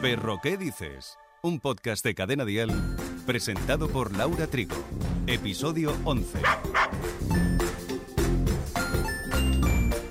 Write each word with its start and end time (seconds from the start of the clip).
Perro, 0.00 0.40
¿qué 0.42 0.58
dices? 0.58 1.16
Un 1.42 1.58
podcast 1.58 2.04
de 2.04 2.14
Cadena 2.14 2.44
Dial 2.44 2.70
presentado 3.24 3.88
por 3.88 4.14
Laura 4.14 4.46
Trigo. 4.46 4.76
Episodio 5.26 5.96
11. 6.04 6.38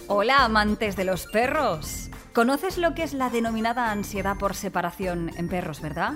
Hola, 0.07 0.43
amantes 0.43 0.95
de 0.95 1.05
los 1.05 1.27
perros. 1.27 2.09
¿Conoces 2.33 2.79
lo 2.79 2.95
que 2.95 3.03
es 3.03 3.13
la 3.13 3.29
denominada 3.29 3.91
ansiedad 3.91 4.37
por 4.37 4.55
separación 4.55 5.31
en 5.37 5.47
perros, 5.49 5.81
verdad? 5.81 6.13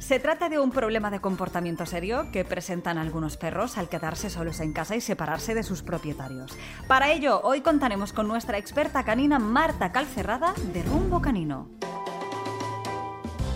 Se 0.00 0.18
trata 0.18 0.48
de 0.48 0.58
un 0.58 0.72
problema 0.72 1.10
de 1.10 1.20
comportamiento 1.20 1.86
serio 1.86 2.26
que 2.32 2.44
presentan 2.44 2.98
algunos 2.98 3.36
perros 3.36 3.78
al 3.78 3.88
quedarse 3.88 4.30
solos 4.30 4.58
en 4.58 4.72
casa 4.72 4.96
y 4.96 5.00
separarse 5.00 5.54
de 5.54 5.62
sus 5.62 5.82
propietarios. 5.82 6.58
Para 6.88 7.12
ello, 7.12 7.40
hoy 7.42 7.60
contaremos 7.60 8.12
con 8.12 8.26
nuestra 8.26 8.58
experta 8.58 9.04
canina 9.04 9.38
Marta 9.38 9.92
Calcerrada 9.92 10.54
de 10.72 10.82
Rumbo 10.82 11.22
Canino. 11.22 11.70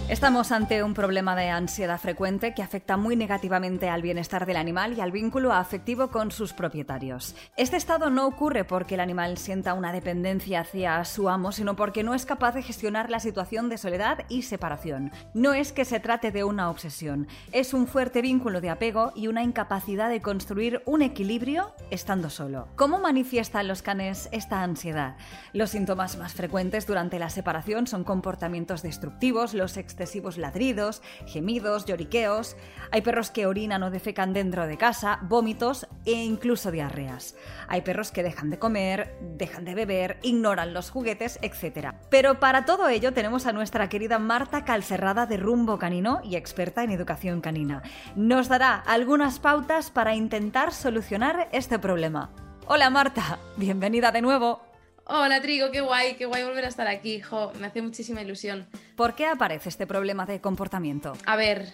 Estamos 0.08 0.52
ante 0.52 0.84
un 0.84 0.94
problema 0.94 1.34
de 1.34 1.50
ansiedad 1.50 1.98
frecuente 1.98 2.54
que 2.54 2.62
afecta 2.62 2.96
muy 2.96 3.16
negativamente 3.16 3.88
al 3.88 4.02
bienestar 4.02 4.46
del 4.46 4.56
animal 4.56 4.96
y 4.96 5.00
al 5.00 5.10
vínculo 5.10 5.52
afectivo 5.52 6.12
con 6.12 6.30
sus 6.30 6.52
propietarios. 6.52 7.34
Este 7.56 7.76
estado 7.76 8.08
no 8.08 8.28
ocurre 8.28 8.62
porque 8.62 8.94
el 8.94 9.00
animal 9.00 9.36
sienta 9.36 9.74
una 9.74 9.92
dependencia 9.92 10.60
hacia 10.60 11.04
su 11.04 11.28
amo, 11.28 11.50
sino 11.50 11.74
porque 11.74 12.04
no 12.04 12.14
es 12.14 12.24
capaz 12.24 12.52
de 12.52 12.62
gestionar 12.62 13.10
la 13.10 13.18
situación 13.18 13.68
de 13.68 13.78
soledad 13.78 14.18
y 14.28 14.42
separación. 14.42 15.10
No 15.34 15.54
es 15.54 15.72
que 15.72 15.84
se 15.84 15.98
trate 15.98 16.30
de 16.30 16.44
una 16.44 16.70
obsesión, 16.70 17.26
es 17.50 17.74
un 17.74 17.88
fuerte 17.88 18.22
vínculo 18.22 18.60
de 18.60 18.70
apego 18.70 19.12
y 19.16 19.26
una 19.26 19.42
incapacidad 19.42 20.08
de 20.08 20.22
construir 20.22 20.82
un 20.86 21.02
equilibrio 21.02 21.74
estando 21.90 22.30
solo. 22.30 22.68
¿Cómo 22.76 23.00
manifiestan 23.00 23.66
los 23.66 23.82
canes 23.82 24.28
esta 24.30 24.62
ansiedad? 24.62 25.16
Los 25.52 25.70
síntomas 25.70 26.16
más 26.16 26.32
frecuentes 26.32 26.86
durante 26.86 27.18
la 27.18 27.28
separación 27.28 27.88
son 27.88 28.04
comportamientos 28.04 28.82
destructivos, 28.82 29.52
los 29.52 29.76
excesivos 29.96 30.36
ladridos, 30.36 31.00
gemidos, 31.26 31.86
lloriqueos. 31.86 32.56
Hay 32.90 33.00
perros 33.00 33.30
que 33.30 33.46
orinan 33.46 33.82
o 33.82 33.90
defecan 33.90 34.34
dentro 34.34 34.66
de 34.66 34.76
casa, 34.76 35.18
vómitos 35.22 35.86
e 36.04 36.12
incluso 36.12 36.70
diarreas. 36.70 37.34
Hay 37.66 37.80
perros 37.80 38.12
que 38.12 38.22
dejan 38.22 38.50
de 38.50 38.58
comer, 38.58 39.16
dejan 39.38 39.64
de 39.64 39.74
beber, 39.74 40.18
ignoran 40.22 40.74
los 40.74 40.90
juguetes, 40.90 41.38
etc. 41.40 41.94
Pero 42.10 42.38
para 42.38 42.66
todo 42.66 42.88
ello 42.88 43.14
tenemos 43.14 43.46
a 43.46 43.52
nuestra 43.52 43.88
querida 43.88 44.18
Marta 44.18 44.64
Calcerrada 44.64 45.24
de 45.24 45.38
Rumbo 45.38 45.78
Canino 45.78 46.20
y 46.22 46.36
experta 46.36 46.84
en 46.84 46.90
educación 46.90 47.40
canina. 47.40 47.82
Nos 48.14 48.48
dará 48.48 48.74
algunas 48.74 49.38
pautas 49.38 49.90
para 49.90 50.14
intentar 50.14 50.74
solucionar 50.74 51.48
este 51.52 51.78
problema. 51.78 52.30
Hola 52.66 52.90
Marta, 52.90 53.38
bienvenida 53.56 54.12
de 54.12 54.20
nuevo. 54.20 54.65
Hola 55.08 55.40
Trigo, 55.40 55.70
qué 55.70 55.80
guay, 55.80 56.14
qué 56.14 56.26
guay 56.26 56.42
volver 56.42 56.64
a 56.64 56.68
estar 56.68 56.88
aquí, 56.88 57.20
jo, 57.20 57.52
me 57.60 57.68
hace 57.68 57.80
muchísima 57.80 58.22
ilusión. 58.22 58.66
¿Por 58.96 59.14
qué 59.14 59.26
aparece 59.26 59.68
este 59.68 59.86
problema 59.86 60.26
de 60.26 60.40
comportamiento? 60.40 61.12
A 61.26 61.36
ver, 61.36 61.68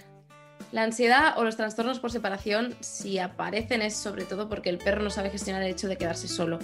la 0.71 0.83
ansiedad 0.83 1.39
o 1.39 1.45
los 1.45 1.57
trastornos 1.57 1.99
por 1.99 2.13
separación, 2.13 2.77
si 2.81 3.19
aparecen 3.19 3.81
es 3.81 3.97
sobre 3.97 4.27
todo 4.27 4.51
porque 4.51 4.69
el 4.69 4.77
perro 4.77 5.03
no 5.03 5.09
sabe 5.09 5.31
gestionar 5.31 5.63
el 5.63 5.71
hecho 5.71 5.89
de 5.89 5.97
quedarse 5.97 6.29
solo. 6.29 6.59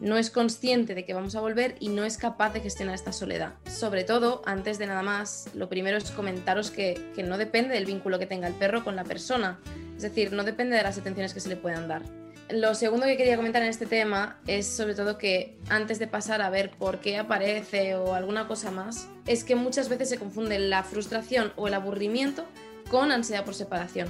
No 0.00 0.16
es 0.16 0.30
consciente 0.30 0.96
de 0.96 1.04
que 1.04 1.14
vamos 1.14 1.36
a 1.36 1.40
volver 1.40 1.76
y 1.78 1.88
no 1.88 2.04
es 2.04 2.18
capaz 2.18 2.52
de 2.52 2.62
gestionar 2.62 2.96
esta 2.96 3.12
soledad. 3.12 3.54
Sobre 3.70 4.02
todo, 4.02 4.42
antes 4.44 4.78
de 4.78 4.88
nada 4.88 5.04
más, 5.04 5.50
lo 5.54 5.68
primero 5.68 5.98
es 5.98 6.10
comentaros 6.10 6.72
que, 6.72 7.12
que 7.14 7.22
no 7.22 7.38
depende 7.38 7.74
del 7.74 7.86
vínculo 7.86 8.18
que 8.18 8.26
tenga 8.26 8.48
el 8.48 8.54
perro 8.54 8.82
con 8.82 8.96
la 8.96 9.04
persona. 9.04 9.60
Es 9.94 10.02
decir, 10.02 10.32
no 10.32 10.42
depende 10.42 10.76
de 10.76 10.82
las 10.82 10.98
atenciones 10.98 11.32
que 11.32 11.38
se 11.38 11.48
le 11.48 11.56
puedan 11.56 11.86
dar. 11.86 12.02
Lo 12.50 12.74
segundo 12.74 13.04
que 13.04 13.18
quería 13.18 13.36
comentar 13.36 13.62
en 13.62 13.68
este 13.68 13.84
tema 13.84 14.38
es 14.46 14.66
sobre 14.66 14.94
todo 14.94 15.18
que 15.18 15.58
antes 15.68 15.98
de 15.98 16.06
pasar 16.06 16.40
a 16.40 16.48
ver 16.48 16.70
por 16.70 16.98
qué 16.98 17.18
aparece 17.18 17.94
o 17.94 18.14
alguna 18.14 18.48
cosa 18.48 18.70
más, 18.70 19.06
es 19.26 19.44
que 19.44 19.54
muchas 19.54 19.90
veces 19.90 20.08
se 20.08 20.18
confunde 20.18 20.58
la 20.58 20.82
frustración 20.82 21.52
o 21.56 21.68
el 21.68 21.74
aburrimiento 21.74 22.46
con 22.90 23.12
ansiedad 23.12 23.44
por 23.44 23.54
separación. 23.54 24.08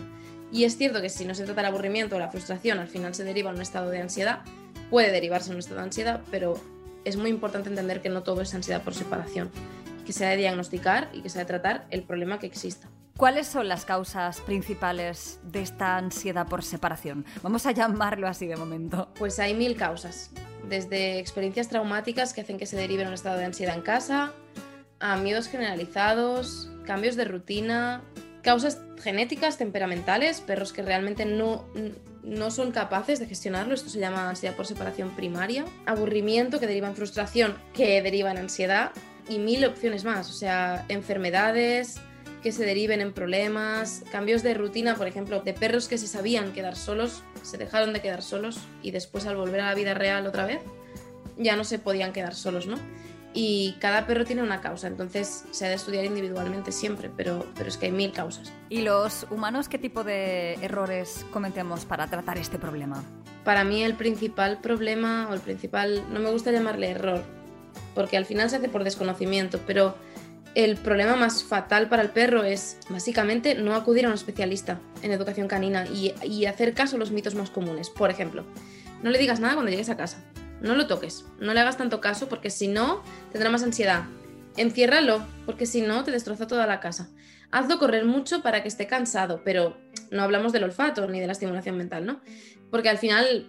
Y 0.53 0.62
es 0.64 0.77
cierto 0.77 1.03
que 1.03 1.10
si 1.10 1.25
no 1.25 1.34
se 1.34 1.44
trata 1.47 1.62
del 1.62 1.72
aburrimiento 1.72 2.15
o 2.15 2.21
la 2.21 2.31
frustración, 2.31 2.78
al 2.78 2.87
final 2.87 3.12
se 3.12 3.25
deriva 3.25 3.50
en 3.50 3.56
un 3.56 3.62
estado 3.62 3.91
de 3.91 4.00
ansiedad, 4.00 4.43
puede 4.88 5.10
derivarse 5.10 5.50
en 5.50 5.56
un 5.56 5.60
estado 5.60 5.81
de 5.81 5.87
ansiedad, 5.87 6.21
pero 6.31 6.60
es 7.04 7.16
muy 7.16 7.31
importante 7.31 7.71
entender 7.71 8.00
que 8.00 8.09
no 8.09 8.22
todo 8.22 8.43
es 8.43 8.54
ansiedad 8.54 8.82
por 8.82 8.94
separación, 8.94 9.50
que 10.06 10.12
se 10.12 10.25
ha 10.25 10.31
de 10.31 10.37
diagnosticar 10.37 11.10
y 11.12 11.22
que 11.22 11.28
se 11.28 11.38
ha 11.38 11.43
de 11.43 11.47
tratar 11.47 11.88
el 11.91 12.04
problema 12.04 12.38
que 12.38 12.47
exista. 12.47 12.88
¿Cuáles 13.19 13.49
son 13.49 13.67
las 13.67 13.84
causas 13.84 14.41
principales 14.43 15.41
de 15.43 15.61
esta 15.61 15.97
ansiedad 15.97 16.47
por 16.47 16.62
separación? 16.62 17.27
Vamos 17.43 17.67
a 17.67 17.73
llamarlo 17.73 18.29
así 18.29 18.47
de 18.47 18.55
momento. 18.55 19.09
Pues 19.19 19.41
hay 19.41 19.55
mil 19.55 19.77
causas, 19.77 20.31
desde 20.69 21.19
experiencias 21.19 21.69
traumáticas 21.69 22.33
que 22.33 22.43
hacen 22.43 22.59
que 22.59 22.67
se 22.67 22.77
derive 22.77 23.03
en 23.03 23.09
un 23.09 23.15
estado 23.15 23.37
de 23.37 23.45
ansiedad 23.45 23.75
en 23.75 23.83
casa, 23.83 24.33
a 25.01 25.17
miedos 25.17 25.49
generalizados, 25.49 26.71
cambios 26.87 27.17
de 27.17 27.25
rutina, 27.25 28.05
causas 28.43 28.81
genéticas, 29.03 29.59
temperamentales, 29.59 30.41
perros 30.41 30.73
que 30.73 30.83
realmente 30.83 31.25
no, 31.25 31.65
no 32.23 32.53
son 32.53 32.71
capaces 32.71 33.19
de 33.19 33.27
gestionarlo, 33.27 33.75
esto 33.75 33.91
se 33.91 33.99
llama 33.99 34.31
ansiedad 34.31 34.55
por 34.55 34.65
separación 34.65 35.11
primaria, 35.17 35.65
aburrimiento 35.87 36.61
que 36.61 36.69
deriva 36.69 36.87
en 36.87 36.95
frustración, 36.95 37.59
que 37.75 38.01
deriva 38.01 38.31
en 38.31 38.39
ansiedad, 38.39 38.93
y 39.28 39.41
mil 39.41 39.65
opciones 39.65 40.05
más, 40.05 40.31
o 40.31 40.33
sea, 40.33 40.84
enfermedades, 40.89 42.01
que 42.43 42.53
se 42.53 42.65
deriven 42.65 43.00
en 43.00 43.12
problemas, 43.12 44.04
cambios 44.10 44.43
de 44.43 44.54
rutina, 44.54 44.94
por 44.94 45.06
ejemplo, 45.06 45.41
de 45.41 45.53
perros 45.53 45.88
que 45.88 45.99
se 45.99 46.06
sabían 46.06 46.53
quedar 46.53 46.76
solos, 46.76 47.22
se 47.43 47.59
dejaron 47.59 47.93
de 47.93 48.00
quedar 48.00 48.22
solos 48.22 48.59
y 48.82 48.91
después 48.91 49.26
al 49.26 49.37
volver 49.37 49.60
a 49.60 49.66
la 49.66 49.75
vida 49.75 49.94
real 49.94 50.26
otra 50.26 50.47
vez, 50.47 50.60
ya 51.37 51.56
no 51.56 51.65
se 51.65 51.78
podían 51.78 52.12
quedar 52.12 52.34
solos, 52.34 52.66
¿no? 52.66 52.77
Y 53.34 53.77
cada 53.78 54.06
perro 54.06 54.25
tiene 54.25 54.43
una 54.43 54.60
causa, 54.60 54.87
entonces 54.87 55.44
se 55.50 55.66
ha 55.66 55.69
de 55.69 55.75
estudiar 55.75 56.04
individualmente 56.04 56.72
siempre, 56.72 57.10
pero, 57.15 57.47
pero 57.54 57.69
es 57.69 57.77
que 57.77 57.87
hay 57.87 57.93
mil 57.93 58.12
causas. 58.12 58.53
¿Y 58.69 58.81
los 58.81 59.27
humanos 59.31 59.69
qué 59.69 59.78
tipo 59.78 60.03
de 60.03 60.54
errores 60.54 61.27
cometemos 61.31 61.84
para 61.84 62.09
tratar 62.09 62.38
este 62.38 62.59
problema? 62.59 63.04
Para 63.44 63.65
mí 63.65 63.82
el 63.84 63.94
principal 63.94 64.59
problema, 64.60 65.28
o 65.31 65.34
el 65.34 65.41
principal, 65.41 66.04
no 66.10 66.21
me 66.21 66.31
gusta 66.31 66.50
llamarle 66.50 66.91
error, 66.91 67.22
porque 67.94 68.16
al 68.16 68.25
final 68.25 68.50
se 68.50 68.56
hace 68.56 68.69
por 68.69 68.82
desconocimiento, 68.82 69.60
pero 69.66 69.94
el 70.59 70.77
problema 70.77 71.15
más 71.15 71.45
fatal 71.45 71.89
para 71.89 72.03
el 72.03 72.11
perro 72.11 72.43
es 72.43 72.79
básicamente 72.89 73.55
no 73.55 73.77
acudir 73.77 74.07
a 74.07 74.09
un 74.09 74.15
especialista 74.15 74.81
en 75.03 75.13
educación 75.13 75.47
canina 75.47 75.87
y, 75.87 76.47
hacer 76.47 76.75
caso 76.75 76.97
a 76.97 76.99
los 76.99 77.13
mitos 77.13 77.37
más 77.37 77.49
comunes. 77.49 77.91
Por 77.91 78.11
ejemplo, 78.11 78.45
no 79.05 79.11
le 79.11 79.21
digas 79.21 79.39
nada 79.39 79.55
cuando 79.55 79.71
llegues 79.71 79.89
a 79.89 79.97
casa. 79.97 80.19
No 80.61 80.75
lo 80.75 80.89
toques, 80.89 81.25
no 81.39 81.55
le 81.55 81.61
hagas 81.61 81.77
tanto 81.77 82.01
caso 82.01 82.29
porque 82.29 82.51
si 82.51 82.67
no 82.67 83.05
tendrá 83.31 83.51
más 83.51 83.63
ansiedad. 83.63 84.07
Enciérralo 84.57 85.25
porque 85.47 85.65
si 85.65 85.81
no 85.81 86.03
te 86.03 86.11
destroza 86.11 86.49
toda 86.49 86.67
la 86.67 86.81
casa. 86.81 87.09
Hazlo 87.53 87.79
correr 87.79 88.05
mucho 88.05 88.43
para 88.43 88.61
que 88.61 88.69
esté 88.69 88.89
cansado, 88.89 89.43
pero 89.45 89.79
no 90.11 90.25
hablamos 90.25 90.53
del 90.53 90.65
olfato 90.65 91.07
ni 91.07 91.21
de 91.21 91.29
la 91.29 91.35
estimulación 91.35 91.77
mental, 91.77 92.05
¿no? 92.05 92.21
Porque 92.73 92.89
al 92.89 92.99
final, 92.99 93.47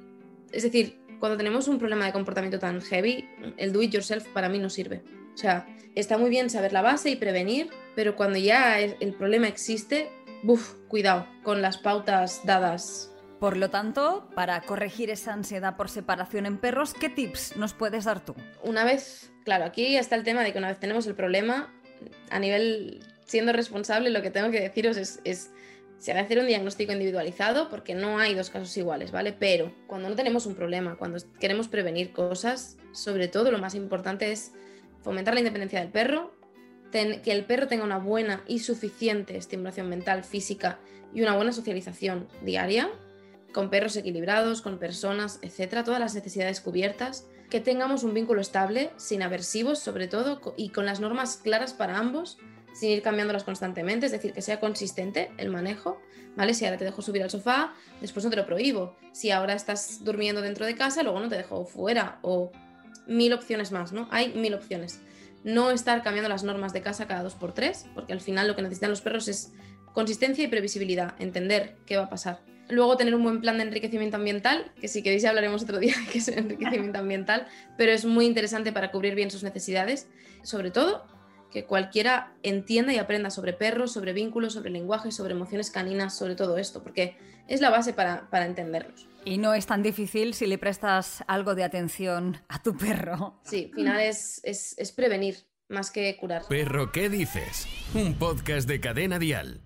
es 0.52 0.62
decir, 0.62 1.00
cuando 1.20 1.40
tenemos 1.40 1.68
un 1.68 1.80
problema 1.80 2.06
de 2.06 2.14
comportamiento 2.14 2.59
tan 2.59 2.81
heavy, 2.81 3.28
el 3.58 3.74
do 3.74 3.81
it 3.81 3.91
yourself 3.91 4.28
para 4.28 4.47
mí 4.47 4.59
no 4.59 4.70
sirve. 4.70 5.02
O 5.39 5.41
sea, 5.41 5.66
está 5.95 6.17
muy 6.17 6.29
bien 6.29 6.50
saber 6.50 6.73
la 6.73 6.81
base 6.81 7.09
y 7.09 7.16
prevenir, 7.16 7.69
pero 7.95 8.17
cuando 8.17 8.38
ya 8.38 8.77
el 8.81 9.13
problema 9.13 9.47
existe, 9.47 10.11
buf, 10.44 10.73
cuidado 10.89 11.27
con 11.44 11.61
las 11.61 11.77
pautas 11.77 12.41
dadas. 12.44 13.16
Por 13.39 13.55
lo 13.55 13.69
tanto, 13.69 14.29
para 14.35 14.59
corregir 14.63 15.09
esa 15.09 15.31
ansiedad 15.31 15.78
por 15.78 15.88
separación 15.88 16.45
en 16.45 16.57
perros, 16.57 16.94
¿qué 16.94 17.07
tips 17.07 17.55
nos 17.55 17.73
puedes 17.73 18.03
dar 18.03 18.19
tú? 18.19 18.35
Una 18.63 18.83
vez, 18.83 19.31
claro, 19.45 19.63
aquí 19.63 19.95
está 19.95 20.17
el 20.17 20.25
tema 20.25 20.44
de 20.44 20.51
que 20.51 20.57
una 20.57 20.67
vez 20.67 20.78
tenemos 20.78 21.07
el 21.07 21.16
problema, 21.16 21.73
a 22.31 22.39
nivel 22.39 22.99
siendo 23.25 23.53
responsable, 23.53 24.09
lo 24.09 24.22
que 24.22 24.31
tengo 24.31 24.51
que 24.51 24.59
deciros 24.59 24.97
es, 24.97 25.22
es 25.23 25.51
se 25.99 26.11
ha 26.11 26.16
de 26.16 26.19
hacer 26.19 26.39
un 26.39 26.47
diagnóstico 26.47 26.91
individualizado 26.91 27.69
porque 27.69 27.95
no 27.95 28.19
hay 28.19 28.35
dos 28.35 28.49
casos 28.49 28.75
iguales, 28.75 29.13
¿vale? 29.13 29.31
Pero 29.31 29.73
cuando 29.88 30.09
no 30.09 30.17
tenemos 30.17 30.45
un 30.45 30.55
problema, 30.55 30.97
cuando 30.97 31.17
queremos 31.39 31.69
prevenir 31.69 32.11
cosas, 32.11 32.75
sobre 32.91 33.29
todo 33.29 33.51
lo 33.51 33.59
más 33.59 33.73
importante 33.73 34.33
es 34.33 34.51
fomentar 35.01 35.34
la 35.34 35.41
independencia 35.41 35.79
del 35.79 35.90
perro, 35.90 36.34
que 36.91 37.31
el 37.31 37.46
perro 37.46 37.67
tenga 37.67 37.84
una 37.84 37.99
buena 37.99 38.43
y 38.47 38.59
suficiente 38.59 39.37
estimulación 39.37 39.90
mental, 39.90 40.23
física 40.23 40.79
y 41.13 41.22
una 41.22 41.35
buena 41.35 41.51
socialización 41.51 42.28
diaria, 42.43 42.90
con 43.53 43.69
perros 43.69 43.96
equilibrados, 43.96 44.61
con 44.61 44.79
personas, 44.79 45.40
etcétera, 45.41 45.84
todas 45.84 45.99
las 45.99 46.16
necesidades 46.16 46.61
cubiertas, 46.61 47.28
que 47.49 47.59
tengamos 47.59 48.03
un 48.03 48.13
vínculo 48.13 48.41
estable, 48.41 48.91
sin 48.97 49.23
aversivos 49.23 49.79
sobre 49.79 50.07
todo, 50.07 50.40
y 50.55 50.69
con 50.69 50.85
las 50.85 50.99
normas 50.99 51.37
claras 51.37 51.73
para 51.73 51.97
ambos, 51.97 52.37
sin 52.73 52.91
ir 52.91 53.02
cambiándolas 53.02 53.43
constantemente, 53.43 54.05
es 54.05 54.11
decir, 54.11 54.34
que 54.34 54.43
sea 54.43 54.59
consistente 54.59 55.31
el 55.37 55.49
manejo, 55.49 55.99
¿vale? 56.35 56.53
Si 56.53 56.66
ahora 56.66 56.78
te 56.78 56.85
dejo 56.85 57.02
subir 57.02 57.23
al 57.23 57.31
sofá, 57.31 57.73
después 58.02 58.23
no 58.23 58.29
te 58.29 58.37
lo 58.37 58.45
prohíbo. 58.45 58.95
Si 59.11 59.31
ahora 59.31 59.53
estás 59.53 60.03
durmiendo 60.03 60.41
dentro 60.41 60.67
de 60.67 60.75
casa, 60.75 61.02
luego 61.02 61.19
no 61.19 61.28
te 61.28 61.37
dejo 61.37 61.66
fuera, 61.66 62.19
o 62.22 62.52
mil 63.07 63.34
opciones 63.34 63.72
más, 63.72 63.91
¿no? 63.91 64.07
Hay 64.11 64.34
mil 64.34 64.53
opciones. 64.53 64.99
No 65.43 65.72
estar 65.72 66.03
cambiando 66.03 66.29
las 66.29 66.43
normas 66.43 66.73
de 66.73 66.81
casa 66.81 67.07
cada 67.07 67.23
dos 67.23 67.35
por 67.35 67.53
tres, 67.53 67.85
porque 67.96 68.13
al 68.13 68.22
final 68.22 68.47
lo 68.47 68.55
que 68.55 68.61
necesitan 68.61 68.90
los 68.90 69.01
perros 69.01 69.28
es 69.28 69.53
consistencia 69.93 70.43
y 70.43 70.47
previsibilidad, 70.47 71.16
entender 71.19 71.78
qué 71.85 71.97
va 71.97 72.03
a 72.03 72.09
pasar. 72.09 72.41
Luego 72.69 72.97
tener 72.97 73.16
un 73.16 73.23
buen 73.23 73.41
plan 73.41 73.57
de 73.57 73.63
enriquecimiento 73.63 74.17
ambiental, 74.17 74.72
que 74.79 74.87
si 74.87 75.01
queréis 75.01 75.25
hablaremos 75.25 75.63
otro 75.63 75.79
día 75.79 75.96
de 76.05 76.11
qué 76.11 76.19
es 76.19 76.28
el 76.28 76.37
enriquecimiento 76.40 76.99
ambiental, 76.99 77.47
pero 77.78 77.91
es 77.91 78.05
muy 78.05 78.25
interesante 78.25 78.72
para 78.72 78.91
cubrir 78.91 79.16
bien 79.16 79.31
sus 79.31 79.43
necesidades. 79.43 80.07
Sobre 80.43 80.72
todo, 80.72 81.05
que 81.52 81.66
cualquiera 81.66 82.34
entienda 82.43 82.93
y 82.93 82.97
aprenda 82.97 83.29
sobre 83.31 83.53
perros, 83.53 83.91
sobre 83.91 84.13
vínculos, 84.13 84.53
sobre 84.53 84.69
lenguaje, 84.69 85.11
sobre 85.11 85.34
emociones 85.34 85.72
caninas, 85.72 86.16
sobre 86.16 86.35
todo 86.35 86.57
esto, 86.57 86.84
porque 86.84 87.17
es 87.47 87.61
la 87.61 87.69
base 87.69 87.93
para, 87.93 88.29
para 88.29 88.45
entenderlos. 88.45 89.07
Y 89.29 89.37
no 89.37 89.53
es 89.53 89.67
tan 89.67 89.84
difícil 89.84 90.34
si 90.34 90.47
le 90.47 90.58
prestas 90.58 91.23
algo 91.28 91.53
de 91.53 91.64
atención 91.64 92.41
a 92.47 92.64
tu 92.64 92.76
perro. 92.76 93.40
Sí, 93.43 93.66
al 93.70 93.76
final 93.76 93.99
es, 94.02 94.41
es, 94.43 94.73
es 94.79 94.91
prevenir 94.91 95.46
más 95.67 95.91
que 95.91 96.17
curar. 96.17 96.41
Perro, 96.49 96.91
¿qué 96.91 97.09
dices? 97.09 97.67
Un 97.93 98.16
podcast 98.16 98.67
de 98.67 98.79
cadena 98.79 99.20
dial. 99.20 99.61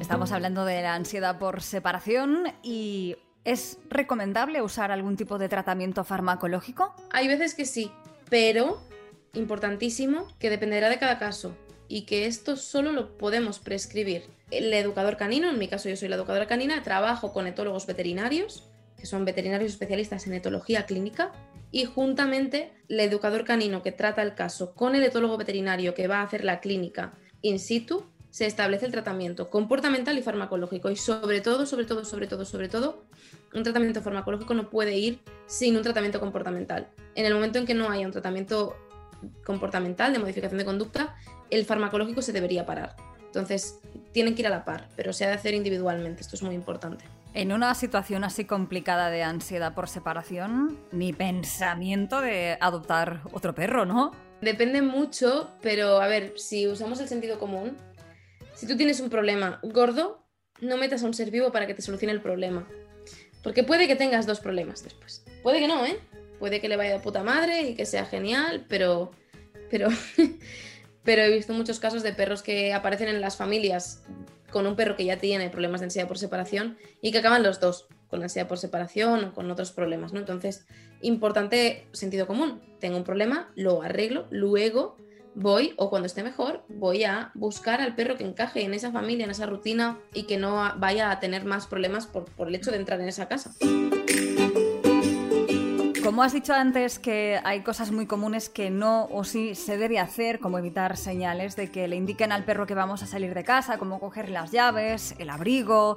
Estamos 0.00 0.32
hablando 0.32 0.64
de 0.64 0.80
la 0.80 0.94
ansiedad 0.94 1.38
por 1.38 1.60
separación 1.60 2.54
y 2.62 3.16
¿es 3.44 3.78
recomendable 3.90 4.62
usar 4.62 4.90
algún 4.90 5.18
tipo 5.18 5.36
de 5.36 5.50
tratamiento 5.50 6.02
farmacológico? 6.02 6.94
Hay 7.10 7.28
veces 7.28 7.54
que 7.54 7.66
sí, 7.66 7.92
pero 8.30 8.80
importantísimo 9.34 10.28
que 10.38 10.48
dependerá 10.48 10.88
de 10.88 10.98
cada 10.98 11.18
caso 11.18 11.54
y 11.88 12.06
que 12.06 12.24
esto 12.24 12.56
solo 12.56 12.92
lo 12.92 13.18
podemos 13.18 13.58
prescribir 13.58 14.30
el 14.52 14.72
educador 14.72 15.16
canino, 15.16 15.48
en 15.48 15.58
mi 15.58 15.68
caso 15.68 15.88
yo 15.88 15.96
soy 15.96 16.08
la 16.08 16.16
educadora 16.16 16.46
canina, 16.46 16.82
trabajo 16.82 17.32
con 17.32 17.46
etólogos 17.46 17.86
veterinarios, 17.86 18.68
que 18.96 19.06
son 19.06 19.24
veterinarios 19.24 19.72
especialistas 19.72 20.26
en 20.26 20.34
etología 20.34 20.86
clínica, 20.86 21.32
y 21.70 21.86
juntamente 21.86 22.72
el 22.88 23.00
educador 23.00 23.44
canino 23.44 23.82
que 23.82 23.92
trata 23.92 24.22
el 24.22 24.34
caso 24.34 24.74
con 24.74 24.94
el 24.94 25.02
etólogo 25.02 25.38
veterinario 25.38 25.94
que 25.94 26.06
va 26.06 26.18
a 26.18 26.22
hacer 26.22 26.44
la 26.44 26.60
clínica 26.60 27.14
in 27.40 27.58
situ, 27.58 28.04
se 28.30 28.46
establece 28.46 28.86
el 28.86 28.92
tratamiento 28.92 29.50
comportamental 29.50 30.16
y 30.18 30.22
farmacológico. 30.22 30.90
Y 30.90 30.96
sobre 30.96 31.40
todo, 31.40 31.66
sobre 31.66 31.84
todo, 31.84 32.04
sobre 32.04 32.26
todo, 32.26 32.44
sobre 32.44 32.68
todo, 32.68 33.04
un 33.52 33.62
tratamiento 33.62 34.00
farmacológico 34.00 34.54
no 34.54 34.70
puede 34.70 34.96
ir 34.96 35.20
sin 35.46 35.76
un 35.76 35.82
tratamiento 35.82 36.18
comportamental. 36.18 36.88
En 37.14 37.26
el 37.26 37.34
momento 37.34 37.58
en 37.58 37.66
que 37.66 37.74
no 37.74 37.90
haya 37.90 38.06
un 38.06 38.12
tratamiento 38.12 38.76
comportamental 39.44 40.12
de 40.12 40.18
modificación 40.18 40.58
de 40.58 40.64
conducta, 40.64 41.14
el 41.50 41.64
farmacológico 41.66 42.22
se 42.22 42.32
debería 42.32 42.64
parar. 42.64 42.96
Entonces, 43.26 43.80
tienen 44.12 44.34
que 44.34 44.42
ir 44.42 44.46
a 44.46 44.50
la 44.50 44.64
par, 44.64 44.88
pero 44.96 45.12
se 45.12 45.24
ha 45.24 45.28
de 45.28 45.34
hacer 45.34 45.54
individualmente, 45.54 46.22
esto 46.22 46.36
es 46.36 46.42
muy 46.42 46.54
importante. 46.54 47.04
En 47.34 47.52
una 47.52 47.74
situación 47.74 48.24
así 48.24 48.44
complicada 48.44 49.10
de 49.10 49.22
ansiedad 49.22 49.74
por 49.74 49.88
separación, 49.88 50.78
ni 50.92 51.12
pensamiento 51.12 52.20
de 52.20 52.58
adoptar 52.60 53.22
otro 53.32 53.54
perro, 53.54 53.86
¿no? 53.86 54.12
Depende 54.42 54.82
mucho, 54.82 55.50
pero 55.62 56.00
a 56.02 56.06
ver, 56.08 56.34
si 56.36 56.66
usamos 56.66 57.00
el 57.00 57.08
sentido 57.08 57.38
común, 57.38 57.76
si 58.54 58.66
tú 58.66 58.76
tienes 58.76 59.00
un 59.00 59.08
problema 59.08 59.60
gordo, 59.62 60.22
no 60.60 60.76
metas 60.76 61.02
a 61.02 61.06
un 61.06 61.14
ser 61.14 61.30
vivo 61.30 61.52
para 61.52 61.66
que 61.66 61.74
te 61.74 61.82
solucione 61.82 62.12
el 62.12 62.20
problema. 62.20 62.66
Porque 63.42 63.64
puede 63.64 63.88
que 63.88 63.96
tengas 63.96 64.26
dos 64.26 64.40
problemas 64.40 64.84
después. 64.84 65.24
Puede 65.42 65.58
que 65.58 65.68
no, 65.68 65.84
¿eh? 65.84 65.98
Puede 66.38 66.60
que 66.60 66.68
le 66.68 66.76
vaya 66.76 66.92
de 66.92 67.00
puta 67.00 67.22
madre 67.22 67.62
y 67.62 67.74
que 67.74 67.86
sea 67.86 68.04
genial, 68.04 68.66
pero. 68.68 69.10
Pero. 69.70 69.88
pero 71.04 71.22
he 71.22 71.30
visto 71.30 71.52
muchos 71.52 71.80
casos 71.80 72.02
de 72.02 72.12
perros 72.12 72.42
que 72.42 72.72
aparecen 72.72 73.08
en 73.08 73.20
las 73.20 73.36
familias 73.36 74.02
con 74.50 74.66
un 74.66 74.76
perro 74.76 74.96
que 74.96 75.04
ya 75.04 75.16
tiene 75.16 75.50
problemas 75.50 75.80
de 75.80 75.86
ansiedad 75.86 76.06
por 76.06 76.18
separación 76.18 76.76
y 77.00 77.10
que 77.10 77.18
acaban 77.18 77.42
los 77.42 77.58
dos 77.58 77.88
con 78.08 78.22
ansiedad 78.22 78.46
por 78.46 78.58
separación 78.58 79.24
o 79.24 79.32
con 79.32 79.50
otros 79.50 79.72
problemas, 79.72 80.12
¿no? 80.12 80.20
Entonces, 80.20 80.66
importante 81.00 81.86
sentido 81.92 82.26
común. 82.26 82.60
Tengo 82.78 82.98
un 82.98 83.04
problema, 83.04 83.50
lo 83.56 83.82
arreglo, 83.82 84.26
luego 84.30 84.96
voy, 85.34 85.72
o 85.78 85.88
cuando 85.88 86.06
esté 86.06 86.22
mejor, 86.22 86.62
voy 86.68 87.04
a 87.04 87.30
buscar 87.34 87.80
al 87.80 87.94
perro 87.94 88.16
que 88.16 88.24
encaje 88.24 88.64
en 88.64 88.74
esa 88.74 88.92
familia, 88.92 89.24
en 89.24 89.30
esa 89.30 89.46
rutina 89.46 89.98
y 90.12 90.24
que 90.24 90.36
no 90.36 90.74
vaya 90.76 91.10
a 91.10 91.20
tener 91.20 91.46
más 91.46 91.66
problemas 91.66 92.06
por, 92.06 92.26
por 92.26 92.48
el 92.48 92.54
hecho 92.54 92.70
de 92.70 92.76
entrar 92.76 93.00
en 93.00 93.08
esa 93.08 93.28
casa. 93.28 93.52
Como 96.04 96.24
has 96.24 96.32
dicho 96.32 96.52
antes 96.52 96.98
que 96.98 97.38
hay 97.44 97.60
cosas 97.60 97.92
muy 97.92 98.06
comunes 98.06 98.48
que 98.48 98.70
no 98.70 99.06
o 99.12 99.22
sí 99.22 99.54
se 99.54 99.78
debe 99.78 100.00
hacer, 100.00 100.40
como 100.40 100.58
evitar 100.58 100.96
señales 100.96 101.54
de 101.54 101.70
que 101.70 101.86
le 101.86 101.94
indiquen 101.94 102.32
al 102.32 102.44
perro 102.44 102.66
que 102.66 102.74
vamos 102.74 103.04
a 103.04 103.06
salir 103.06 103.34
de 103.34 103.44
casa, 103.44 103.78
como 103.78 104.00
coger 104.00 104.28
las 104.28 104.50
llaves, 104.50 105.14
el 105.18 105.30
abrigo. 105.30 105.96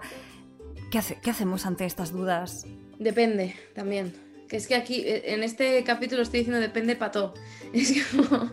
¿Qué, 0.91 0.99
hace, 0.99 1.17
qué 1.21 1.31
hacemos 1.31 1.65
ante 1.65 1.85
estas 1.85 2.11
dudas? 2.11 2.67
Depende 2.99 3.55
también. 3.73 4.13
Que 4.47 4.57
es 4.57 4.67
que 4.67 4.75
aquí, 4.75 5.01
eh, 5.01 5.33
en 5.33 5.41
este 5.41 5.83
capítulo 5.83 6.21
estoy 6.21 6.41
diciendo 6.41 6.61
depende 6.61 6.95
pato. 6.95 7.33
Es 7.73 8.05
como. 8.11 8.51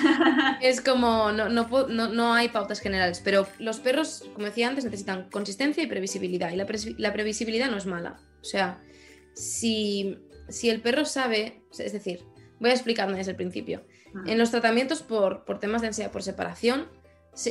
es 0.62 0.80
como. 0.80 1.32
No, 1.32 1.48
no, 1.48 1.68
no, 1.88 2.08
no, 2.08 2.32
hay 2.32 2.48
pautas 2.48 2.80
generales. 2.80 3.20
Pero 3.24 3.48
los 3.58 3.80
perros, 3.80 4.24
como 4.34 4.46
decía 4.46 4.68
antes, 4.68 4.84
necesitan 4.84 5.28
consistencia 5.30 5.82
y 5.82 5.88
previsibilidad. 5.88 6.52
Y 6.52 6.56
la, 6.56 6.66
la 6.96 7.12
previsibilidad 7.12 7.70
no 7.70 7.76
es 7.76 7.86
mala. 7.86 8.20
O 8.40 8.44
sea, 8.44 8.80
si 9.34 10.16
si 10.52 10.70
el 10.70 10.80
perro 10.80 11.04
sabe, 11.04 11.62
es 11.78 11.92
decir, 11.92 12.24
voy 12.60 12.70
a 12.70 12.74
explicarme 12.74 13.16
desde 13.16 13.32
el 13.32 13.36
principio. 13.36 13.84
En 14.26 14.38
los 14.38 14.50
tratamientos 14.50 15.02
por, 15.02 15.44
temas 15.58 15.80
de 15.80 15.88
ansiedad 15.88 16.12
por 16.12 16.22
separación, 16.22 16.88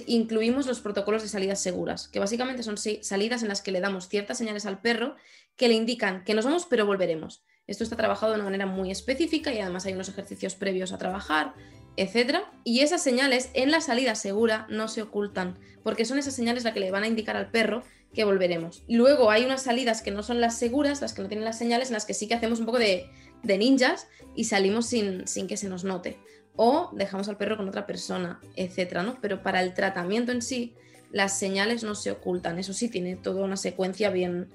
incluimos 0.05 0.67
los 0.67 0.79
protocolos 0.79 1.23
de 1.23 1.27
salidas 1.27 1.59
seguras, 1.59 2.07
que 2.07 2.19
básicamente 2.19 2.63
son 2.63 2.77
salidas 2.77 3.41
en 3.41 3.49
las 3.49 3.61
que 3.61 3.71
le 3.71 3.81
damos 3.81 4.07
ciertas 4.07 4.37
señales 4.37 4.65
al 4.65 4.79
perro 4.79 5.15
que 5.55 5.67
le 5.67 5.73
indican 5.73 6.23
que 6.23 6.33
nos 6.33 6.45
vamos 6.45 6.67
pero 6.69 6.85
volveremos. 6.85 7.43
Esto 7.67 7.83
está 7.83 7.95
trabajado 7.95 8.31
de 8.31 8.35
una 8.35 8.45
manera 8.45 8.65
muy 8.65 8.91
específica 8.91 9.51
y 9.53 9.59
además 9.59 9.85
hay 9.85 9.93
unos 9.93 10.09
ejercicios 10.09 10.55
previos 10.55 10.93
a 10.93 10.97
trabajar, 10.97 11.53
etc. 11.97 12.39
Y 12.63 12.81
esas 12.81 13.01
señales 13.01 13.49
en 13.53 13.71
la 13.71 13.81
salida 13.81 14.15
segura 14.15 14.67
no 14.69 14.87
se 14.87 15.01
ocultan, 15.01 15.57
porque 15.83 16.05
son 16.05 16.19
esas 16.19 16.35
señales 16.35 16.63
las 16.63 16.73
que 16.73 16.79
le 16.79 16.91
van 16.91 17.03
a 17.03 17.07
indicar 17.07 17.35
al 17.35 17.49
perro 17.49 17.83
que 18.13 18.23
volveremos. 18.23 18.83
Luego 18.87 19.31
hay 19.31 19.45
unas 19.45 19.63
salidas 19.63 20.01
que 20.01 20.11
no 20.11 20.23
son 20.23 20.41
las 20.41 20.57
seguras, 20.57 21.01
las 21.01 21.13
que 21.13 21.21
no 21.21 21.27
tienen 21.27 21.45
las 21.45 21.57
señales, 21.57 21.89
en 21.89 21.93
las 21.93 22.05
que 22.05 22.13
sí 22.13 22.27
que 22.27 22.33
hacemos 22.33 22.59
un 22.59 22.65
poco 22.65 22.79
de, 22.79 23.09
ninjas 23.43 24.07
y 24.35 24.45
salimos 24.45 24.85
sin, 24.85 25.27
sin, 25.27 25.47
que 25.47 25.57
se 25.57 25.69
nos 25.69 25.83
note. 25.83 26.19
O 26.55 26.89
dejamos 26.93 27.29
al 27.29 27.37
perro 27.37 27.57
con 27.57 27.69
otra 27.69 27.87
persona, 27.87 28.41
etcétera, 28.55 29.03
¿no? 29.03 29.17
Pero 29.21 29.41
para 29.41 29.61
el 29.61 29.73
tratamiento 29.73 30.31
en 30.31 30.41
sí, 30.41 30.75
las 31.11 31.37
señales 31.37 31.83
no 31.83 31.95
se 31.95 32.11
ocultan. 32.11 32.59
Eso 32.59 32.73
sí, 32.73 32.89
tiene 32.89 33.15
toda 33.15 33.43
una 33.43 33.57
secuencia 33.57 34.09
bien, 34.09 34.49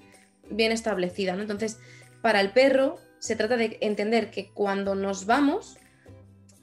bien 0.51 0.73
establecida, 0.73 1.35
¿no? 1.35 1.43
Entonces, 1.43 1.79
para 2.21 2.41
el 2.41 2.53
perro 2.53 2.99
se 3.19 3.37
trata 3.37 3.57
de 3.57 3.79
entender 3.81 4.31
que 4.31 4.51
cuando 4.53 4.95
nos 4.95 5.25
vamos, 5.25 5.79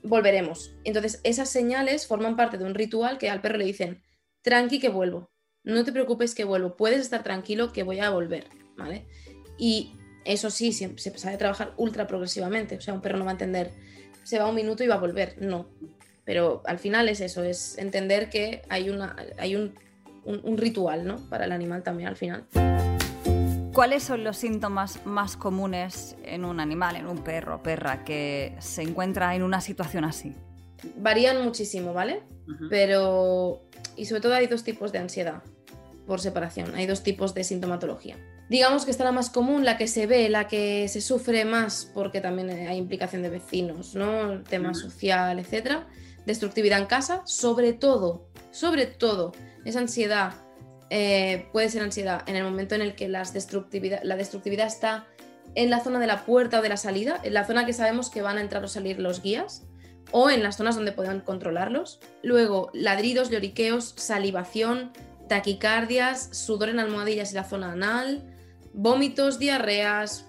volveremos. 0.04 0.76
Entonces, 0.84 1.20
esas 1.24 1.50
señales 1.50 2.06
forman 2.06 2.36
parte 2.36 2.60
de 2.60 2.66
un 2.66 2.76
ritual 2.76 3.18
que 3.18 3.32
al 3.32 3.42
perro 3.42 3.58
le 3.58 3.66
dicen, 3.66 4.04
tranqui 4.44 4.80
que 4.80 4.90
vuelvo 4.90 5.33
no 5.64 5.84
te 5.84 5.92
preocupes 5.92 6.36
que 6.36 6.44
vuelvo, 6.44 6.76
puedes 6.76 7.00
estar 7.00 7.24
tranquilo 7.24 7.72
que 7.72 7.84
voy 7.84 8.00
a 8.00 8.10
volver, 8.10 8.48
¿vale? 8.78 9.06
Y 9.58 9.94
eso 10.26 10.50
sí, 10.50 10.74
se, 10.74 10.98
se 10.98 11.18
sabe 11.18 11.38
trabajar 11.38 11.74
ultra 11.78 12.08
progresivamente, 12.08 12.78
o 12.78 12.82
sea, 12.82 12.94
un 12.94 13.02
perro 13.02 13.18
no 13.18 13.26
va 13.26 13.32
a 13.32 13.34
entender, 13.34 13.72
se 14.24 14.40
va 14.40 14.50
un 14.50 14.56
minuto 14.56 14.84
y 14.84 14.88
va 14.88 14.96
a 14.96 15.00
volver, 15.00 15.36
no. 15.40 15.68
Pero 16.26 16.62
al 16.66 16.80
final 16.80 17.10
es 17.10 17.20
eso, 17.20 17.44
es 17.44 17.78
entender 17.78 18.30
que 18.30 18.62
hay, 18.70 18.90
una, 18.90 19.16
hay 19.38 19.56
un, 19.56 19.74
un 20.24 20.58
ritual, 20.58 21.06
¿no? 21.06 21.18
Para 21.30 21.46
el 21.46 21.52
animal 21.52 21.84
también 21.84 22.10
al 22.10 22.16
final. 22.16 22.46
¿Cuáles 23.74 24.04
son 24.04 24.24
los 24.24 24.38
síntomas 24.38 25.06
más 25.06 25.36
comunes 25.36 26.16
en 26.24 26.46
un 26.46 26.60
animal, 26.60 26.96
en 26.96 27.08
un 27.08 27.24
perro 27.24 27.56
o 27.56 27.64
perra, 27.64 28.06
que 28.06 28.56
se 28.60 28.84
encuentra 28.84 29.36
en 29.36 29.44
una 29.44 29.62
situación 29.62 30.06
así? 30.06 30.36
Varían 30.98 31.44
muchísimo, 31.44 31.92
¿vale? 31.92 32.22
Pero, 32.70 33.62
y 33.96 34.06
sobre 34.06 34.22
todo 34.22 34.34
hay 34.36 34.48
dos 34.48 34.64
tipos 34.64 34.92
de 34.92 35.00
ansiedad 35.00 35.42
por 36.06 36.20
separación, 36.20 36.76
hay 36.76 36.86
dos 36.86 37.04
tipos 37.04 37.34
de 37.34 37.44
sintomatología. 37.44 38.18
Digamos 38.50 38.86
que 38.86 38.92
está 38.92 39.04
la 39.04 39.12
más 39.12 39.30
común, 39.30 39.64
la 39.66 39.78
que 39.78 39.88
se 39.88 40.06
ve, 40.06 40.30
la 40.30 40.48
que 40.48 40.88
se 40.88 41.02
sufre 41.02 41.46
más 41.46 41.90
porque 41.94 42.22
también 42.22 42.50
hay 42.50 42.78
implicación 42.78 43.22
de 43.22 43.30
vecinos, 43.30 43.96
¿no? 43.96 44.32
El 44.32 44.44
tema 44.44 44.74
social, 44.74 45.40
etcétera. 45.40 45.88
Destructividad 46.26 46.80
en 46.80 46.86
casa, 46.86 47.22
sobre 47.26 47.74
todo, 47.74 48.28
sobre 48.52 48.86
todo, 48.86 49.32
esa 49.66 49.80
ansiedad 49.80 50.34
eh, 50.90 51.48
puede 51.52 51.70
ser 51.70 51.82
ansiedad 51.82 52.22
en 52.28 52.36
el 52.36 52.44
momento 52.44 52.76
en 52.76 52.82
el 52.82 52.96
que 52.96 53.08
las 53.08 53.34
destructividad, 53.34 54.02
la 54.04 54.16
destructividad 54.16 54.68
está 54.68 55.08
en 55.56 55.70
la 55.70 55.80
zona 55.80 56.00
de 56.00 56.08
la 56.08 56.26
puerta 56.26 56.60
o 56.60 56.62
de 56.62 56.70
la 56.70 56.78
salida, 56.78 57.20
en 57.24 57.34
la 57.34 57.46
zona 57.46 57.66
que 57.66 57.74
sabemos 57.74 58.10
que 58.10 58.22
van 58.22 58.38
a 58.38 58.42
entrar 58.42 58.64
o 58.64 58.68
salir 58.68 59.00
los 59.00 59.22
guías, 59.22 59.64
o 60.12 60.30
en 60.30 60.44
las 60.44 60.58
zonas 60.58 60.76
donde 60.76 60.92
puedan 60.92 61.22
controlarlos. 61.22 62.00
Luego, 62.22 62.70
ladridos, 62.74 63.30
lloriqueos, 63.30 63.94
salivación, 63.98 64.92
taquicardias, 65.34 66.30
sudor 66.32 66.70
en 66.70 66.80
almohadillas 66.80 67.32
y 67.32 67.36
la 67.36 67.44
zona 67.44 67.72
anal, 67.72 68.24
vómitos, 68.72 69.40
diarreas, 69.40 70.28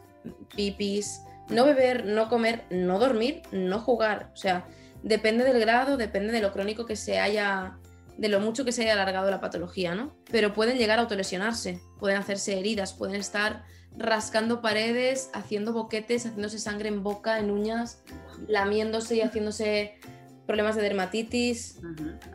pipis, 0.56 1.20
no 1.50 1.66
beber, 1.66 2.06
no 2.06 2.30
comer, 2.30 2.64
no 2.70 2.98
dormir, 2.98 3.42
no 3.52 3.80
jugar. 3.80 4.30
O 4.32 4.36
sea, 4.38 4.66
depende 5.02 5.44
del 5.44 5.60
grado, 5.60 5.98
depende 5.98 6.32
de 6.32 6.40
lo 6.40 6.54
crónico 6.54 6.86
que 6.86 6.96
se 6.96 7.18
haya, 7.18 7.76
de 8.16 8.30
lo 8.30 8.40
mucho 8.40 8.64
que 8.64 8.72
se 8.72 8.84
haya 8.84 8.94
alargado 8.94 9.30
la 9.30 9.42
patología, 9.42 9.94
¿no? 9.94 10.16
Pero 10.30 10.54
pueden 10.54 10.78
llegar 10.78 10.98
a 10.98 11.02
autolesionarse, 11.02 11.82
pueden 11.98 12.16
hacerse 12.16 12.58
heridas, 12.58 12.94
pueden 12.94 13.16
estar 13.16 13.64
rascando 13.98 14.62
paredes, 14.62 15.28
haciendo 15.34 15.74
boquetes, 15.74 16.24
haciéndose 16.24 16.58
sangre 16.58 16.88
en 16.88 17.02
boca, 17.02 17.38
en 17.38 17.50
uñas, 17.50 18.02
lamiéndose 18.48 19.16
y 19.16 19.20
haciéndose 19.20 19.98
problemas 20.46 20.76
de 20.76 20.82
dermatitis. 20.82 21.80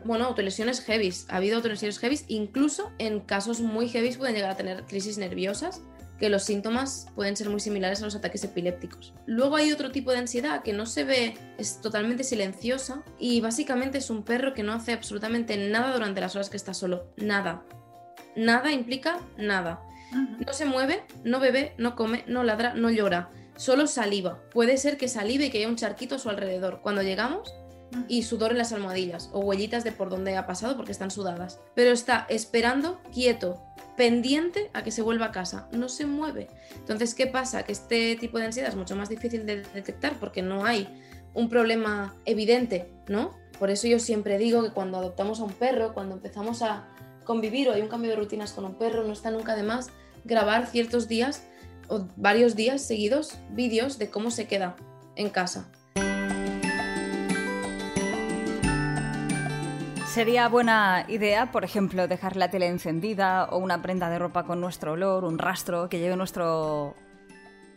Bueno, 0.04 0.26
autolesiones 0.26 0.80
heavy. 0.80 1.12
Ha 1.28 1.36
habido 1.36 1.56
autolesiones 1.56 1.98
heavy, 1.98 2.20
incluso 2.28 2.92
en 2.98 3.20
casos 3.20 3.60
muy 3.60 3.88
heavy 3.88 4.12
pueden 4.16 4.34
llegar 4.34 4.50
a 4.50 4.56
tener 4.56 4.84
crisis 4.84 5.18
nerviosas 5.18 5.82
que 6.20 6.28
los 6.28 6.44
síntomas 6.44 7.06
pueden 7.14 7.34
ser 7.34 7.48
muy 7.48 7.60
similares 7.60 8.02
a 8.02 8.04
los 8.04 8.14
ataques 8.14 8.44
epilépticos. 8.44 9.14
Luego 9.26 9.56
hay 9.56 9.72
otro 9.72 9.90
tipo 9.90 10.12
de 10.12 10.18
ansiedad 10.18 10.62
que 10.62 10.74
no 10.74 10.84
se 10.84 11.04
ve, 11.04 11.34
es 11.56 11.80
totalmente 11.80 12.24
silenciosa 12.24 13.02
y 13.18 13.40
básicamente 13.40 13.98
es 13.98 14.10
un 14.10 14.22
perro 14.22 14.52
que 14.52 14.62
no 14.62 14.74
hace 14.74 14.92
absolutamente 14.92 15.56
nada 15.56 15.94
durante 15.94 16.20
las 16.20 16.36
horas 16.36 16.50
que 16.50 16.58
está 16.58 16.74
solo. 16.74 17.10
Nada. 17.16 17.64
Nada 18.36 18.70
implica 18.70 19.18
nada. 19.38 19.82
No 20.46 20.52
se 20.52 20.66
mueve, 20.66 21.04
no 21.24 21.40
bebe, 21.40 21.74
no 21.78 21.96
come, 21.96 22.24
no 22.26 22.44
ladra, 22.44 22.74
no 22.74 22.90
llora. 22.90 23.30
Solo 23.56 23.86
saliva. 23.86 24.42
Puede 24.50 24.76
ser 24.76 24.98
que 24.98 25.08
salive 25.08 25.46
y 25.46 25.50
que 25.50 25.58
haya 25.58 25.68
un 25.68 25.76
charquito 25.76 26.16
a 26.16 26.18
su 26.18 26.28
alrededor. 26.28 26.80
Cuando 26.82 27.02
llegamos, 27.02 27.54
y 28.08 28.22
sudor 28.22 28.52
en 28.52 28.58
las 28.58 28.72
almohadillas 28.72 29.30
o 29.32 29.40
huellitas 29.40 29.84
de 29.84 29.92
por 29.92 30.10
dónde 30.10 30.36
ha 30.36 30.46
pasado 30.46 30.76
porque 30.76 30.92
están 30.92 31.10
sudadas. 31.10 31.60
Pero 31.74 31.90
está 31.90 32.26
esperando, 32.28 33.00
quieto, 33.12 33.62
pendiente 33.96 34.70
a 34.72 34.82
que 34.82 34.90
se 34.90 35.02
vuelva 35.02 35.26
a 35.26 35.32
casa, 35.32 35.68
no 35.72 35.88
se 35.88 36.06
mueve. 36.06 36.48
Entonces, 36.76 37.14
¿qué 37.14 37.26
pasa? 37.26 37.64
Que 37.64 37.72
este 37.72 38.16
tipo 38.16 38.38
de 38.38 38.46
ansiedad 38.46 38.70
es 38.70 38.76
mucho 38.76 38.96
más 38.96 39.08
difícil 39.08 39.46
de 39.46 39.62
detectar 39.74 40.18
porque 40.18 40.42
no 40.42 40.64
hay 40.64 40.88
un 41.34 41.48
problema 41.48 42.14
evidente, 42.24 42.90
¿no? 43.08 43.36
Por 43.58 43.70
eso 43.70 43.86
yo 43.86 43.98
siempre 43.98 44.38
digo 44.38 44.62
que 44.62 44.70
cuando 44.70 44.98
adoptamos 44.98 45.40
a 45.40 45.44
un 45.44 45.52
perro, 45.52 45.92
cuando 45.92 46.14
empezamos 46.14 46.62
a 46.62 46.88
convivir 47.24 47.68
o 47.68 47.72
hay 47.72 47.82
un 47.82 47.88
cambio 47.88 48.10
de 48.10 48.16
rutinas 48.16 48.52
con 48.52 48.64
un 48.64 48.74
perro, 48.74 49.04
no 49.04 49.12
está 49.12 49.30
nunca 49.30 49.54
de 49.54 49.62
más 49.62 49.90
grabar 50.24 50.66
ciertos 50.66 51.08
días 51.08 51.46
o 51.88 52.06
varios 52.16 52.56
días 52.56 52.82
seguidos 52.82 53.34
vídeos 53.50 53.98
de 53.98 54.10
cómo 54.10 54.30
se 54.30 54.46
queda 54.46 54.76
en 55.16 55.28
casa. 55.28 55.70
Sería 60.12 60.48
buena 60.48 61.04
idea, 61.06 61.52
por 61.52 61.62
ejemplo, 61.62 62.08
dejar 62.08 62.34
la 62.34 62.50
tele 62.50 62.66
encendida 62.66 63.44
o 63.44 63.58
una 63.58 63.80
prenda 63.80 64.10
de 64.10 64.18
ropa 64.18 64.42
con 64.42 64.60
nuestro 64.60 64.92
olor, 64.92 65.22
un 65.22 65.38
rastro 65.38 65.88
que 65.88 66.00
lleve 66.00 66.16
nuestro 66.16 66.96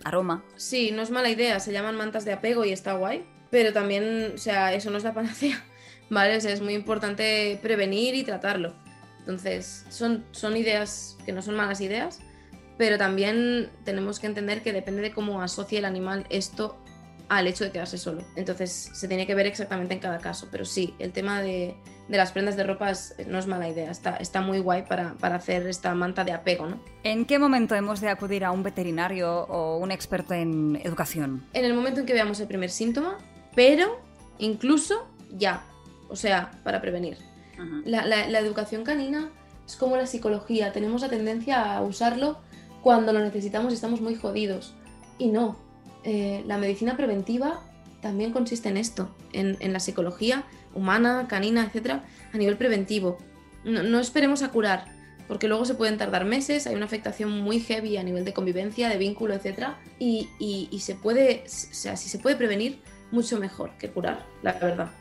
aroma. 0.04 0.44
Sí, 0.56 0.90
no 0.90 1.04
es 1.04 1.12
mala 1.12 1.30
idea, 1.30 1.60
se 1.60 1.72
llaman 1.72 1.96
mantas 1.96 2.26
de 2.26 2.34
apego 2.34 2.66
y 2.66 2.72
está 2.72 2.94
guay, 2.94 3.24
pero 3.52 3.72
también, 3.72 4.32
o 4.34 4.38
sea, 4.40 4.74
eso 4.74 4.90
no 4.90 4.98
es 4.98 5.04
la 5.04 5.14
panacea, 5.14 5.64
¿vale? 6.10 6.36
es 6.36 6.60
muy 6.60 6.74
importante 6.74 7.60
prevenir 7.62 8.16
y 8.16 8.24
tratarlo. 8.24 8.74
Entonces, 9.20 9.86
son, 9.90 10.26
son 10.32 10.58
ideas 10.58 11.20
que 11.28 11.34
no 11.34 11.44
son 11.44 11.54
malas 11.54 11.82
ideas, 11.82 12.20
pero 12.80 12.98
también 12.98 13.70
tenemos 13.86 14.20
que 14.20 14.26
entender 14.26 14.64
que 14.64 14.74
depende 14.74 15.04
de 15.04 15.12
cómo 15.12 15.44
asocie 15.44 15.78
el 15.78 15.86
animal 15.86 16.26
esto 16.32 16.84
al 17.30 17.46
hecho 17.46 17.64
de 17.64 17.70
quedarse 17.70 18.00
solo. 18.00 18.24
Entonces, 18.36 18.90
se 18.92 19.08
tiene 19.08 19.28
que 19.28 19.36
ver 19.36 19.46
exactamente 19.46 19.94
en 19.94 20.00
cada 20.00 20.18
caso, 20.18 20.48
pero 20.52 20.66
sí, 20.66 20.96
el 20.98 21.12
tema 21.12 21.40
de 21.40 21.76
de 22.08 22.18
las 22.18 22.32
prendas 22.32 22.58
de 22.58 22.64
ropa 22.64 22.92
no 23.28 23.40
es 23.40 23.48
mala 23.48 23.70
idea, 23.70 23.90
está, 23.90 24.18
está 24.18 24.42
muy 24.42 24.60
guay 24.60 24.84
para, 24.84 25.16
hacer 25.22 25.68
esta 25.68 25.94
manta 25.96 26.24
de 26.24 26.34
apego, 26.34 26.68
¿no? 26.68 26.80
¿En 27.04 27.26
qué 27.26 27.40
momento 27.40 27.76
hemos 27.76 28.02
de 28.02 28.10
acudir 28.10 28.44
a 28.44 28.52
un 28.52 28.64
veterinario 28.64 29.44
o 29.44 29.78
un 29.78 29.92
experto 29.92 30.34
en 30.34 30.80
educación? 30.84 31.46
En 31.54 31.66
el 31.66 31.74
momento 31.74 32.02
en 32.02 32.06
que 32.06 32.14
veamos 32.14 32.40
el 32.40 32.48
primer 32.48 32.70
síntoma, 32.70 33.18
pero 33.56 34.00
incluso 34.38 35.08
ya, 35.32 35.64
o 36.10 36.16
sea, 36.16 36.52
para 36.64 36.82
prevenir. 36.82 37.18
la, 37.86 38.06
la, 38.06 38.40
educación 38.40 38.84
canina 38.84 39.30
es 39.66 39.76
como 39.78 39.96
la 39.96 40.06
psicología, 40.06 40.74
tenemos 40.74 41.02
la 41.02 41.10
tendencia 41.10 41.78
a 41.78 41.82
usarlo 41.82 42.40
cuando 42.82 43.14
lo 43.14 43.20
necesitamos 43.20 43.72
y 43.72 43.76
estamos 43.76 44.02
muy 44.02 44.16
jodidos. 44.16 44.74
Y 45.18 45.28
no, 45.28 45.58
eh, 46.04 46.44
la 46.48 46.58
medicina 46.58 46.98
preventiva 46.98 47.62
también 48.04 48.32
consiste 48.32 48.70
en 48.70 48.78
esto, 48.78 49.16
en, 49.32 49.58
en 49.60 49.74
la 49.74 49.80
psicología 49.80 50.44
humana, 50.76 51.26
canina, 51.28 51.64
etcétera, 51.66 52.04
a 52.32 52.38
nivel 52.38 52.58
preventivo. 52.58 53.18
No, 53.64 54.00
esperemos 54.00 54.44
a 54.44 54.50
curar, 54.50 54.86
porque 55.28 55.48
luego 55.48 55.66
se 55.66 55.76
pueden 55.76 55.98
tardar 55.98 56.26
meses, 56.26 56.68
hay 56.68 56.76
una 56.76 56.86
afectación 56.86 57.42
muy 57.42 57.60
heavy 57.62 57.98
a 57.98 58.04
nivel 58.04 58.26
de 58.26 58.34
convivencia, 58.34 58.90
de 58.90 58.98
vínculo, 58.98 59.34
etcétera, 59.34 59.80
y, 60.00 60.30
y, 60.38 60.80
se 60.82 60.96
puede, 60.96 61.44
o 61.46 61.50
sea, 61.50 61.96
si 61.96 62.10
se 62.10 62.20
puede 62.20 62.36
prevenir, 62.36 62.82
mucho 63.12 63.40
mejor 63.40 63.72
que 63.78 63.90
curar, 63.90 64.26
la 64.42 64.54
verdad. 64.54 64.92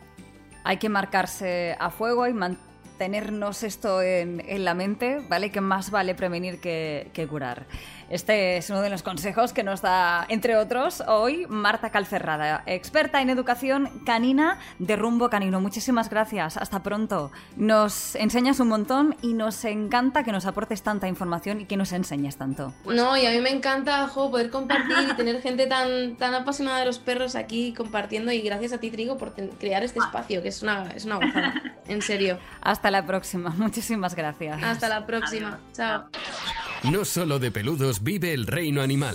Hay 0.64 0.76
que 0.76 0.88
marcarse 0.88 1.76
a 1.80 1.90
fuego 1.90 2.28
y 2.28 2.32
mantenernos 2.32 3.64
esto 3.64 4.00
en, 4.00 4.64
la 4.64 4.74
mente, 4.74 5.20
¿vale? 5.28 5.50
Que 5.50 5.60
más 5.60 5.90
vale 5.90 6.14
prevenir 6.14 6.60
que, 6.60 7.10
que 7.14 7.26
curar. 7.26 7.66
Este 8.08 8.56
es 8.56 8.70
uno 8.70 8.80
de 8.80 8.90
los 8.90 9.02
consejos 9.02 9.52
que 9.52 9.62
nos 9.62 9.82
da, 9.82 10.24
entre 10.28 10.56
otros, 10.56 11.02
hoy 11.06 11.46
Marta 11.48 11.90
Calcerrada, 11.90 12.62
experta 12.66 13.20
en 13.20 13.30
educación 13.30 13.90
canina 14.04 14.58
de 14.78 14.96
rumbo 14.96 15.30
canino. 15.30 15.60
Muchísimas 15.60 16.08
gracias, 16.08 16.56
hasta 16.56 16.82
pronto. 16.82 17.30
Nos 17.56 18.14
enseñas 18.14 18.60
un 18.60 18.68
montón 18.68 19.16
y 19.22 19.34
nos 19.34 19.64
encanta 19.64 20.24
que 20.24 20.32
nos 20.32 20.46
aportes 20.46 20.82
tanta 20.82 21.08
información 21.08 21.60
y 21.60 21.66
que 21.66 21.76
nos 21.76 21.92
enseñes 21.92 22.36
tanto. 22.36 22.72
No, 22.84 23.16
y 23.16 23.26
a 23.26 23.30
mí 23.30 23.40
me 23.40 23.50
encanta 23.50 24.08
poder 24.30 24.50
compartir 24.50 24.96
y 25.10 25.14
tener 25.14 25.40
gente 25.42 25.66
tan, 25.66 26.16
tan 26.16 26.34
apasionada 26.34 26.80
de 26.80 26.86
los 26.86 26.98
perros 26.98 27.34
aquí 27.34 27.72
compartiendo 27.74 28.32
y 28.32 28.40
gracias 28.40 28.72
a 28.72 28.78
ti, 28.78 28.90
Trigo, 28.90 29.18
por 29.18 29.34
crear 29.34 29.82
este 29.82 29.98
espacio, 29.98 30.42
que 30.42 30.48
es 30.48 30.62
una, 30.62 30.90
es 30.94 31.04
una 31.04 31.16
gozada, 31.16 31.54
en 31.86 32.02
serio. 32.02 32.38
Hasta 32.60 32.90
la 32.90 33.04
próxima, 33.04 33.50
muchísimas 33.50 34.14
gracias. 34.14 34.62
Hasta 34.62 34.88
la 34.88 35.06
próxima, 35.06 35.58
chao. 35.72 36.04
No 36.90 37.04
solo 37.04 37.38
de 37.38 37.52
peludos 37.52 38.02
vive 38.02 38.32
el 38.32 38.46
reino 38.46 38.82
animal. 38.82 39.14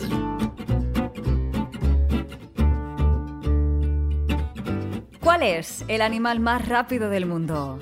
¿Cuál 5.19 5.43
es 5.43 5.83
el 5.89 6.01
animal 6.01 6.39
más 6.39 6.65
rápido 6.65 7.09
del 7.09 7.25
mundo? 7.25 7.77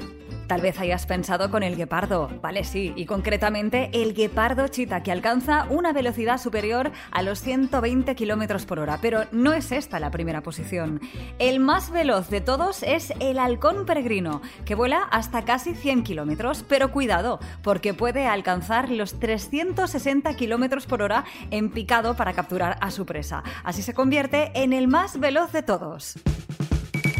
Tal 0.47 0.61
vez 0.61 0.79
hayas 0.79 1.07
pensado 1.07 1.49
con 1.49 1.63
el 1.63 1.75
guepardo, 1.75 2.29
vale, 2.41 2.63
sí, 2.63 2.93
y 2.95 3.05
concretamente 3.05 3.89
el 3.93 4.13
guepardo 4.13 4.67
chita, 4.67 5.01
que 5.01 5.11
alcanza 5.11 5.65
una 5.71 5.91
velocidad 5.91 6.39
superior 6.39 6.91
a 7.11 7.23
los 7.23 7.41
120 7.41 8.15
km 8.15 8.65
por 8.65 8.77
hora, 8.77 8.99
pero 9.01 9.23
no 9.31 9.53
es 9.53 9.71
esta 9.71 9.99
la 9.99 10.11
primera 10.11 10.41
posición. 10.41 11.01
El 11.39 11.59
más 11.59 11.89
veloz 11.89 12.29
de 12.29 12.41
todos 12.41 12.83
es 12.83 13.11
el 13.19 13.39
halcón 13.39 13.87
peregrino, 13.87 14.43
que 14.65 14.75
vuela 14.75 15.01
hasta 15.11 15.45
casi 15.45 15.73
100 15.73 16.03
km, 16.03 16.63
pero 16.69 16.91
cuidado, 16.91 17.39
porque 17.63 17.95
puede 17.95 18.27
alcanzar 18.27 18.91
los 18.91 19.19
360 19.19 20.35
km 20.35 20.85
por 20.85 21.01
hora 21.01 21.25
en 21.49 21.71
picado 21.71 22.15
para 22.15 22.33
capturar 22.33 22.77
a 22.81 22.91
su 22.91 23.05
presa. 23.07 23.43
Así 23.63 23.81
se 23.81 23.95
convierte 23.95 24.51
en 24.53 24.73
el 24.73 24.87
más 24.87 25.19
veloz 25.19 25.51
de 25.51 25.63
todos. 25.63 26.19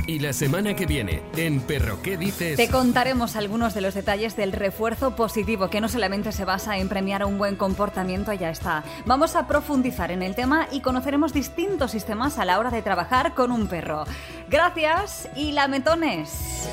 Y 0.08 0.20
la 0.20 0.34
semana 0.34 0.76
que 0.76 0.86
viene, 0.86 1.24
en 1.36 1.62
Perro 1.62 2.02
¿qué 2.04 2.16
dices? 2.16 2.58
Te 2.58 2.70
contaremos 2.70 3.36
algunos 3.36 3.74
de 3.74 3.82
los 3.82 3.96
detalles 3.96 4.36
del 4.36 4.52
refuerzo 4.52 5.16
positivo, 5.16 5.70
que 5.72 5.82
no 5.82 5.90
solamente 5.90 6.32
se 6.32 6.46
basa 6.46 6.78
en 6.78 6.90
premiar 6.90 7.26
un 7.26 7.40
buen 7.40 7.56
comportamiento, 7.56 8.32
ya 8.32 8.52
está. 8.52 8.84
Vamos 9.08 9.36
a 9.36 9.48
profundizar 9.48 10.12
en 10.12 10.22
el 10.22 10.36
tema 10.36 10.68
y 10.72 10.82
conoceremos 10.82 11.34
distintos 11.34 11.90
sistemas 11.90 12.38
a 12.38 12.46
la 12.46 12.60
hora 12.60 12.70
de 12.70 12.84
trabajar 12.84 13.34
con 13.34 13.52
un 13.52 13.68
perro. 13.68 14.04
Gracias 14.48 15.28
y 15.36 15.54
lametones. 15.54 16.70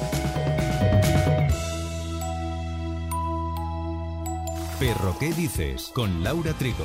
Perro 4.78 5.16
¿qué 5.18 5.32
dices? 5.32 5.90
Con 5.94 6.22
Laura 6.22 6.52
Trigo. 6.52 6.84